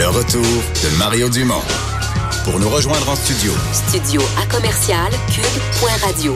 [0.00, 1.62] Le retour de Mario Dumont.
[2.44, 3.52] Pour nous rejoindre en studio.
[3.88, 6.34] Studio à commercial cube.radio.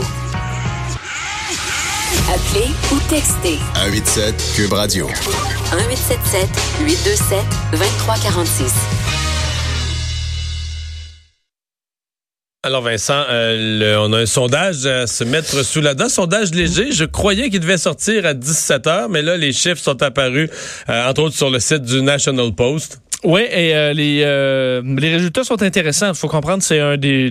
[2.29, 5.07] Appelez ou textez 187 Cube Radio.
[5.07, 6.49] 1877
[6.87, 7.39] 827
[7.73, 8.73] 2346.
[12.67, 16.09] Alors Vincent, euh, le- on a un sondage à se mettre sous la dent.
[16.11, 16.93] Sondage léger.
[16.93, 20.51] Je croyais qu'il devait sortir à 17 heures, mais là, les chiffres sont apparus,
[20.91, 23.01] euh, entre autres sur le site du National Post.
[23.25, 26.13] Oui, et euh, les, euh, les résultats sont intéressants.
[26.15, 27.31] Faut comprendre c'est un des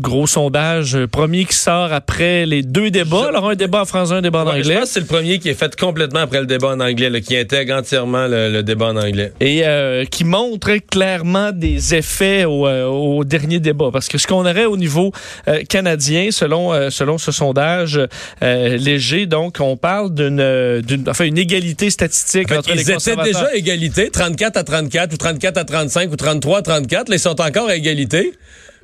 [0.00, 3.22] gros sondages euh, premiers qui sort après les deux débats.
[3.24, 4.74] Je- Alors, un débat en français, un débat en Ouais, je anglais.
[4.76, 7.20] pense que c'est le premier qui est fait complètement après le débat en anglais, là,
[7.20, 9.32] qui intègre entièrement le, le débat en anglais.
[9.40, 13.90] Et euh, qui montre clairement des effets au, euh, au dernier débat.
[13.92, 15.12] Parce que ce qu'on aurait au niveau
[15.48, 18.00] euh, canadien, selon, euh, selon ce sondage
[18.42, 22.76] euh, léger, donc, on parle d'une, d'une enfin, une égalité statistique En fait, entre ils
[22.76, 23.42] les étaient conservateurs.
[23.42, 27.08] déjà égalité, 34 à 34 ou 34 à 35 ou 33 à 34.
[27.08, 28.32] Là, ils sont encore à égalité,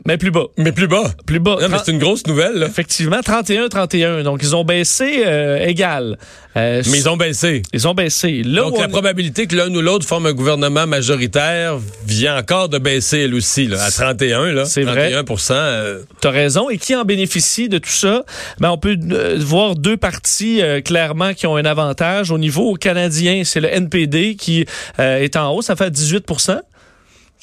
[0.07, 0.47] Mais plus bas.
[0.59, 1.05] mais plus bas.
[1.27, 1.57] Plus bas.
[1.61, 2.55] Non, mais c'est une grosse nouvelle.
[2.55, 2.67] là.
[2.67, 4.23] Effectivement, 31-31.
[4.23, 6.19] Donc, ils ont baissé euh, égal.
[6.57, 7.63] Euh, Mais ils ont baissé.
[7.73, 8.43] Ils ont baissé.
[8.45, 12.79] Là Donc, la probabilité que l'un ou l'autre forme un gouvernement majoritaire vient encore de
[12.79, 14.53] baisser, elle aussi, là, à 31.
[14.53, 14.65] là.
[14.67, 15.11] C'est vrai.
[15.11, 16.69] 31 euh, T'as raison.
[16.69, 18.25] Et qui en bénéficie de tout ça?
[18.61, 22.31] Ben, on peut euh, voir deux partis clairement qui ont un avantage.
[22.31, 24.67] Au niveau canadien, c'est le NPD qui
[24.99, 25.67] est en hausse.
[25.67, 26.61] Ça fait 18%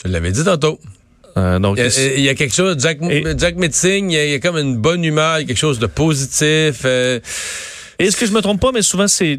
[0.06, 0.80] Je l'avais dit tantôt.
[1.38, 4.14] Euh, donc, Il y, a, il y a quelque chose, Jack, Et- Jack Metzing, il
[4.14, 5.88] y, a, il y a comme une bonne humeur, il y a quelque chose de
[5.88, 6.82] positif.
[6.86, 7.20] euh,
[8.00, 9.38] Est-ce que je me trompe pas, mais souvent c'est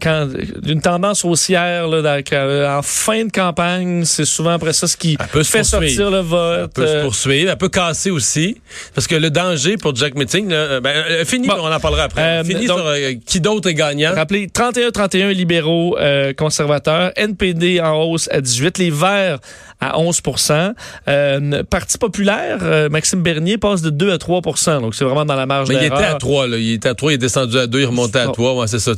[0.00, 0.28] quand,
[0.66, 4.96] une tendance haussière là, dans- quand- en fin de campagne, c'est souvent après ça ce
[4.96, 6.58] qui peut fait sortir le vote.
[6.62, 8.56] Elle peut se euh, poursuivre, elle peut casser aussi.
[8.94, 11.56] Parce que le danger pour Jack Metzing, là, euh, ben, euh, fini, Bon.
[11.60, 12.22] on en parlera après.
[12.22, 14.14] Euh, fini donc- sur euh, qui d'autre est gagnant?
[14.14, 19.38] Rappelez, 31-31 libéraux euh, conservateurs, NPD en hausse à 18, les Verts
[19.80, 20.74] à 11%
[21.08, 25.36] euh, Parti populaire, euh, Maxime Bernier passe de 2 à 3% donc c'est vraiment dans
[25.36, 26.56] la marge Mais il était à 3, là.
[26.56, 28.32] Il était à 3, il est descendu à 2, il remontait à Oh.
[28.32, 28.54] 3.
[28.56, 28.92] Ouais, c'est ça.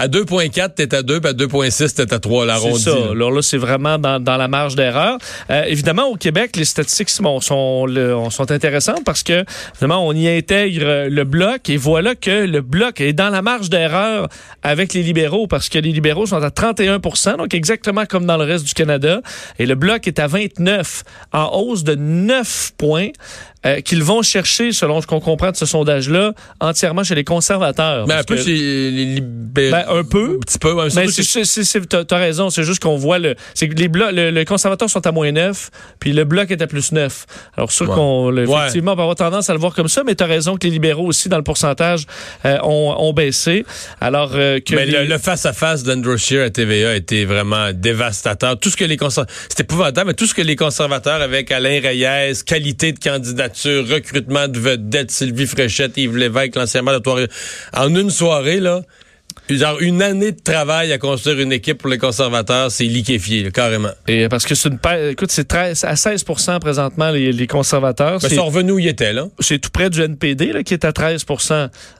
[0.00, 2.82] À 2.4, t'es à 2, puis à 2.6, t'es à 3, l'arrondi.
[2.82, 2.96] C'est ça.
[3.10, 5.18] Alors là, c'est vraiment dans, dans la marge d'erreur.
[5.50, 7.86] Euh, évidemment, au Québec, les statistiques sont, sont,
[8.30, 9.44] sont intéressantes parce que,
[9.74, 13.68] évidemment, on y intègre le bloc et voilà que le bloc est dans la marge
[13.68, 14.30] d'erreur
[14.62, 18.44] avec les libéraux parce que les libéraux sont à 31% donc exactement comme dans le
[18.44, 19.20] reste du Canada.
[19.58, 21.02] Et le bloc est à 29,
[21.34, 23.10] en hausse de 9 points.
[23.66, 28.06] Euh, qu'ils vont chercher, selon ce qu'on comprend de ce sondage-là, entièrement chez les conservateurs.
[28.06, 29.70] Mais un peu que- les libéraux.
[29.72, 30.36] Ben, un peu.
[30.36, 30.72] Un petit peu.
[30.72, 33.68] ouais, mais surtout c'est, chez- c'est, c'est- t'as, raison, c'est juste qu'on voit le, c'est
[33.68, 36.66] que les blocs, le, le conservateur sont à moins 9, puis le bloc est à
[36.66, 37.26] plus 9.
[37.56, 37.94] Alors, sûr Ouais.
[37.94, 38.58] qu'on, le- Ouais.
[38.60, 40.72] effectivement, on va avoir tendance à le voir comme ça, mais t'as raison que les
[40.72, 42.06] libéraux aussi, dans le pourcentage,
[42.46, 43.64] euh, ont, ont baissé.
[44.00, 47.72] Alors, euh, que Mais les- le, le face-à-face d'Andrew Scheer à TVA a été vraiment
[47.74, 48.58] dévastateur.
[48.58, 49.34] Tout ce que les conservateurs...
[49.48, 52.98] C'était épouvantable, mais tout ce que les conservateurs avec Alain Reyes, qualité de
[53.50, 57.34] candidature, recrutement de vedettes, Sylvie Fréchette, Yves Lévesque, l'ancien maire de Trois-Rivières,
[57.74, 58.82] en une soirée, là,
[59.48, 63.50] genre une année de travail à construire une équipe pour les conservateurs, c'est liquéfié, là,
[63.50, 63.90] carrément.
[64.06, 68.18] et parce que c'est une, pa- écoute, c'est 13, à 16% présentement, les, les conservateurs.
[68.22, 69.26] Mais ils sont revenus où ils étaient, là.
[69.40, 71.24] c'est tout près du NPD, là, qui est à 13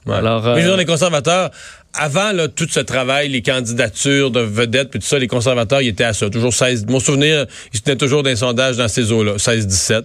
[0.09, 1.51] Alors, Mais je veux euh, dire, les conservateurs,
[1.93, 5.89] avant là, tout ce travail, les candidatures de vedettes, puis tout ça, les conservateurs, ils
[5.89, 6.31] étaient à ça.
[6.31, 6.87] Toujours 16.
[6.87, 10.03] Mon souvenir, ils tenaient toujours des sondages dans ces eaux-là, 16-17.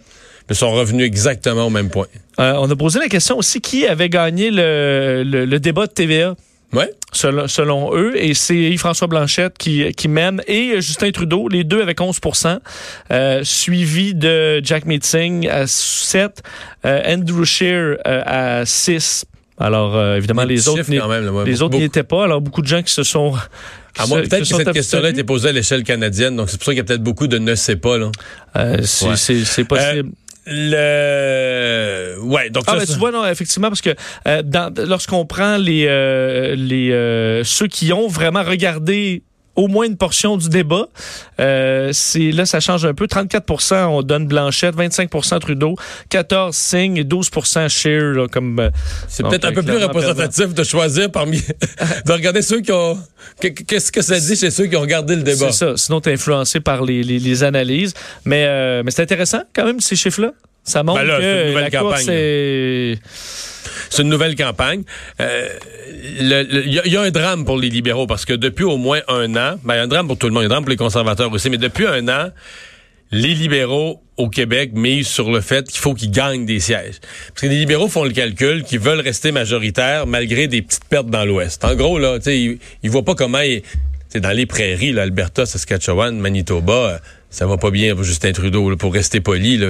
[0.49, 2.07] Mais sont revenus exactement au même point.
[2.39, 5.91] euh, on a posé la question aussi qui avait gagné le, le, le débat de
[5.91, 6.35] TVA.
[6.73, 6.91] Ouais.
[7.13, 8.13] selon, selon eux.
[8.21, 12.59] Et c'est Yves-François Blanchette qui, qui mène et Justin Trudeau, les deux avec 11%
[13.11, 16.43] euh, suivi de Jack Meeting à 7,
[16.85, 19.23] euh, Andrew Scheer euh, à 6.
[19.57, 21.45] Alors, euh, évidemment, les autres, même, ouais.
[21.45, 22.25] les autres n'y étaient pas.
[22.25, 23.33] Alors, beaucoup de gens qui se sont...
[23.97, 26.65] À moi, peut-être que cette question-là a été posée à l'échelle canadienne, donc c'est pour
[26.65, 28.11] ça qu'il y a peut-être beaucoup de ne sais pas, là.
[28.57, 29.15] Euh, c'est Ouais.
[29.45, 30.09] c'est possible.
[30.45, 32.17] Le.
[32.21, 33.95] Ouais, donc Ah, ça, ben, tu vois, non, effectivement, parce que
[34.27, 34.41] euh,
[34.85, 39.23] lorsqu'on prend les, euh, les euh, ceux qui ont vraiment regardé
[39.55, 40.87] au moins une portion du débat,
[41.39, 43.05] euh, c'est là, ça change un peu.
[43.05, 45.75] 34% on donne Blanchette, 25% Trudeau,
[46.09, 47.29] 14 Singh et 12
[47.69, 48.59] Scheer, là, comme...
[48.59, 48.69] euh,
[49.07, 51.37] c'est peut-être un peu plus représentatif de choisir parmi.
[52.05, 52.97] de regarder ceux qui ont.
[53.39, 55.51] que- que- Qu'est-ce que ça dit chez ceux qui ont regardé le débat?
[55.51, 55.73] C'est ça.
[55.77, 57.93] Sinon, tu es influencé par les, les, les analyses.
[58.25, 60.31] Mais, euh, mais c'est intéressant, quand même, ces chiffres-là.
[60.63, 62.95] Ça montre Ben là, c'est une que la course campagne, là.
[63.75, 63.87] Est...
[63.89, 64.83] C'est une nouvelle campagne.
[65.19, 65.47] Euh,
[66.19, 66.33] Il y,
[66.79, 69.35] a- il y a un drame pour les libéraux parce que depuis au moins un
[69.35, 71.49] an, ben, y un drame pour tout le monde, un drame pour les conservateurs aussi,
[71.49, 72.29] mais depuis un an,
[73.11, 76.99] les libéraux au Québec misent sur le fait qu'il faut qu'ils gagnent des sièges.
[77.29, 81.09] Parce que les libéraux font le calcul qu'ils veulent rester majoritaires malgré des petites pertes
[81.09, 81.63] dans l'Ouest.
[81.65, 83.39] En gros, là, ils, ils voient pas comment...
[83.39, 83.61] ils-
[84.15, 86.97] dans les prairies, là, Alberta, Saskatchewan, Manitoba, euh,
[87.35, 89.55] ça va pas bien pour Justin Trudeau, là, pour rester poli.
[89.55, 89.61] Il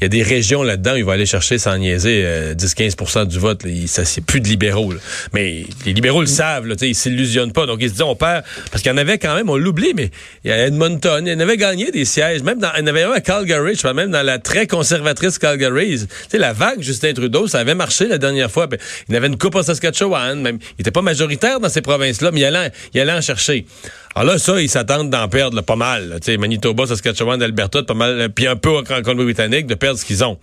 [0.00, 3.64] y a des régions là-dedans il va aller chercher sans niaiser euh, 10-15% du vote.
[3.64, 3.70] là.
[3.70, 4.92] Il- ça, c'est plus de libéraux.
[4.92, 4.98] là.
[5.32, 7.66] Mais les libéraux le savent, là, ils s'illusionnent pas.
[7.66, 8.44] Donc ils se disent, on perd.
[8.70, 10.10] Parce qu'il y en avait quand même, on l'oublie, mais
[10.44, 12.42] il y a Edmonton, il y en avait gagné des sièges.
[12.42, 14.66] Même dans, il y en avait un à Calgary, je crois, même dans la très
[14.68, 15.98] conservatrice Calgary.
[16.28, 18.66] Sais, la vague Justin Trudeau, ça avait marché la dernière fois.
[18.68, 20.58] Ben, il avait une coupe à Saskatchewan, même.
[20.78, 23.66] Il était pas majoritaire dans ces provinces-là, mais il allait, il allait en chercher.
[24.16, 26.18] Alors là, ça, ils s'attendent d'en perdre là, pas mal.
[26.22, 30.04] sais, Manitoba, Saskatchewan, Alberta, pas mal, euh, puis un peu en Colombie-Britannique, de perdre ce
[30.04, 30.38] qu'ils ont.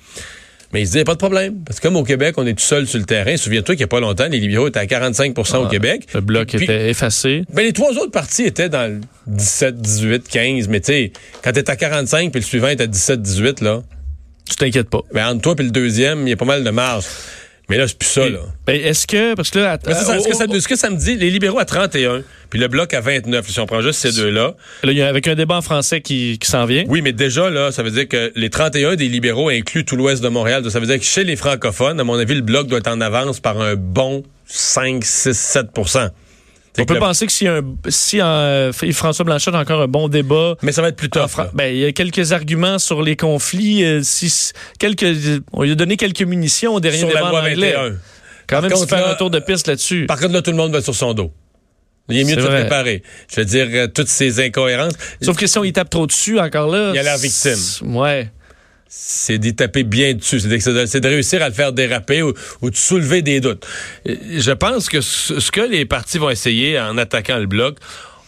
[0.73, 1.63] Mais ils se disaient, pas de problème.
[1.65, 3.35] Parce que comme au Québec, on est tout seul sur le terrain.
[3.35, 6.07] Souviens-toi qu'il n'y a pas longtemps, les libéraux étaient à 45% au Québec.
[6.13, 7.43] Le bloc Puis- était effacé.
[7.53, 10.67] ben, les trois autres partis étaient dans le 17, 18, 15.
[10.69, 11.11] Mais tu sais,
[11.43, 13.81] quand t'es à 45 puis le suivant est à 17, 18, là,
[14.49, 15.01] Tu t'inquiètes pas.
[15.13, 17.03] ben, entre toi et le deuxième, il y a pas mal de marge.
[17.71, 18.39] Mais là, c'est plus ça, là.
[18.67, 20.75] Ben, est-ce que, parce que là, Mais c'est ça, euh, ce, que ça, ce que
[20.75, 23.81] ça me dit, les libéraux à 31, puis le bloc à 29, si on prend
[23.81, 24.55] juste ces deux-là.
[24.83, 26.83] là, il y a- avec un débat en français qui, qui s'en vient.
[26.89, 30.21] Oui, mais déjà, là, ça veut dire que les 31 des libéraux incluent tout l'ouest
[30.21, 30.69] de Montréal.
[30.69, 32.99] Ça veut dire que chez les francophones, à mon avis, le bloc doit être en
[32.99, 36.11] avance par un bon 5, 6, 7 C'est
[36.79, 40.07] On peut le- penser que si, un, si euh, François Blanchet a encore un bon
[40.07, 41.31] débat, Mais ça va être plus tough.
[41.53, 43.83] Ben, il y a quelques arguments sur les conflits.
[43.83, 45.05] euh, si, quelques,
[45.51, 47.73] on lui a donné quelques munitions au dernier Sur débat la en loi anglais.
[47.73, 47.89] 21.
[48.47, 50.05] Quand Par même, contre, se faire là, un tour de piste là-dessus.
[50.07, 51.31] Par contre, là, tout le monde va sur son dos.
[52.09, 53.03] Il est mieux de se préparer.
[53.33, 56.39] Je veux dire, euh, toutes ces incohérences, Sauf que si on y tape trop dessus,
[56.39, 56.91] encore là.
[56.93, 57.55] Il a l'air victime.
[57.83, 58.29] Ouais.
[58.93, 60.41] C'est d'y taper bien dessus.
[60.41, 63.65] C'est de, de- réussir à le faire déraper ou, de soulever des doutes.
[64.07, 67.77] Euh, Je pense que ce, que les partis vont essayer en attaquant le bloc,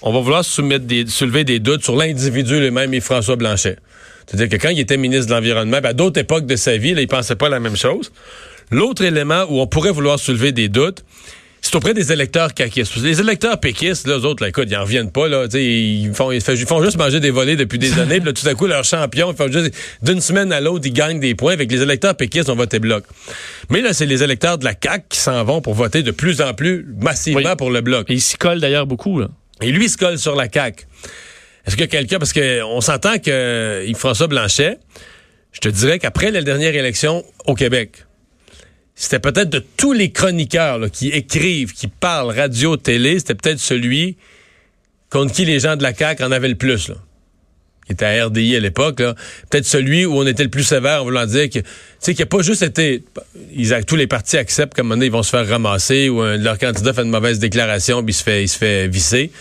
[0.01, 3.77] on va vouloir soulever des doutes sur l'individu lui-même et François Blanchet.
[4.25, 6.93] C'est-à-dire que quand il était ministre de l'Environnement, ben, à d'autres époques de sa vie,
[6.97, 8.13] il pensait pas la même chose.
[8.71, 11.03] L'autre élément où on pourrait vouloir soulever des doutes,
[11.65, 12.97] c'est auprès des électeurs caquistes.
[12.97, 15.45] Les électeurs péquistes, là, eux autres, là, écoute, ils en reviennent pas, là.
[15.53, 16.51] Ils font, ils font-
[16.81, 18.17] ils juste manger des volets depuis des années.
[18.19, 19.71] Puis là, tout à coup, leur champion, ils font juste,
[20.01, 21.53] d'une semaine à l'autre, ils gagnent des points.
[21.53, 23.05] Avec les électeurs péquistes ont voté bloc.
[23.69, 26.41] Mais là, c'est les électeurs de la CAQ qui s'en vont pour voter de plus
[26.41, 27.55] en plus massivement Oui.
[27.57, 28.11] pour le bloc.
[28.11, 29.21] Et il s'y colle d'ailleurs beaucoup.
[29.21, 29.29] Là.
[29.61, 30.85] Et lui, il se colle sur la CAQ.
[31.65, 34.79] Est-ce que quelqu'un, parce qu'on s'entend que Yves-François Blanchet,
[35.53, 38.03] je te dirais qu'après la dernière élection au Québec,
[38.95, 44.17] c'était peut-être de tous les chroniqueurs qui écrivent, qui parlent radio, télé, c'était peut-être celui
[45.09, 46.89] contre qui les gens de la CAQ en avaient le plus.
[46.89, 46.95] Là.
[47.85, 51.05] Qui était à RDI à l'époque, peut-être celui où on était le plus sévère en
[51.05, 51.65] voulant dire que, tu
[51.99, 53.03] sais, qu'il n'a pas juste été,
[53.53, 56.07] ils, a- tous les partis acceptent qu'à un moment donné, ils vont se faire ramasser
[56.07, 58.57] ou un de leurs candidats fait une mauvaise déclaration puis il se fait, il se
[58.57, 59.31] fait visser.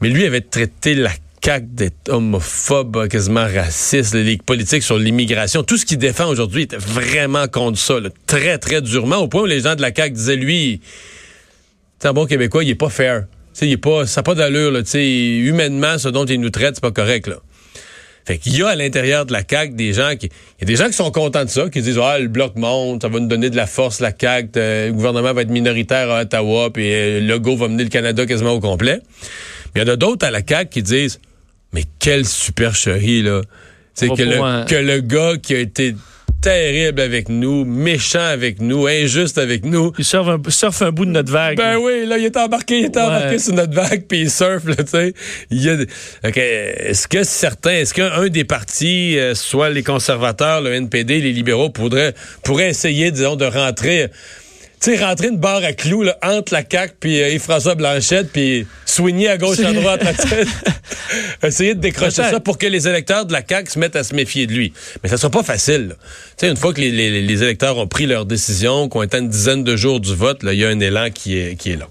[0.00, 1.12] Mais lui avait traité la
[1.42, 5.62] CAQ d'être homophobe, quasiment raciste, les politiques sur l'immigration.
[5.62, 7.96] Tout ce qu'il défend aujourd'hui était vraiment contre ça,
[8.26, 10.80] très, très durement, au point où les gens de la CAQ disaient, lui,
[11.98, 13.26] c'est un bon Québécois, il est pas fair.
[13.54, 14.72] Tu sais, il est pas, ça n'a pas d'allure.
[14.78, 17.36] Tu sais, humainement, ce dont il nous traite, c'est pas correct, là.
[18.24, 20.26] Fait qu'il y a à l'intérieur de la CAQ des gens qui.
[20.26, 22.54] Il y a des gens qui sont contents de ça, qui disent Ah, le bloc
[22.54, 25.50] monte, ça va nous donner de la force, la CAQ, euh, le gouvernement va être
[25.50, 29.00] minoritaire à Ottawa, puis euh, le go va mener le Canada quasiment au complet.
[29.74, 31.18] Mais il y en a d'autres à la CAQ qui disent
[31.72, 33.42] Mais quelle supercherie, là.
[34.02, 35.94] On que le, que le gars qui a été
[36.40, 41.04] terrible avec nous, méchant avec nous, injuste avec nous, Il surfe un, surfe un bout
[41.04, 41.56] de notre vague.
[41.56, 43.02] ben oui, là, il est embarqué, il est Ouais.
[43.02, 45.14] embarqué sur notre vague, puis il surfe, là, tu sais.
[45.50, 45.76] Il y a...
[45.76, 45.86] des-
[46.26, 51.20] Ok, Est-ce que certains, est-ce qu'un un des partis, euh, soit les conservateurs, le NPD,
[51.20, 54.08] les libéraux, pourraient, pourraient essayer, disons, de rentrer,
[54.82, 58.32] tu sais, rentrer une barre à clous, là, entre la CAQ puis euh, Yves-François Blanchette,
[58.32, 60.44] puis soigner à gauche, à droite, sais.
[61.46, 64.14] Essayer de décrocher ça pour que les électeurs de la CAQ se mettent à se
[64.14, 64.72] méfier de lui.
[65.02, 65.94] Mais ça sera pas facile, là.
[66.36, 69.14] Tu sais, une fois que les, les- les électeurs ont pris leur décision, qu'on est
[69.14, 71.56] à une dizaine de jours du vote, là, il y a un élan qui est,
[71.56, 71.86] qui est là.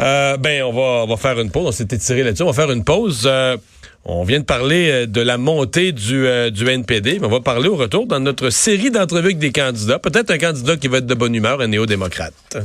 [0.00, 1.66] Euh, ben, on va, on va faire une pause.
[1.66, 2.42] On s'était tiré là-dessus.
[2.42, 3.22] On va faire une pause.
[3.26, 3.56] Euh,
[4.04, 7.40] on vient de parler euh, de la montée du, euh, du NPD, mais on va
[7.40, 9.98] parler au retour dans notre série d'entrevues avec des candidats.
[9.98, 12.58] Peut-être un candidat qui va être de bonne humeur, un néo-démocrate.